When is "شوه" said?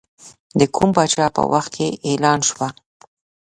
2.49-2.67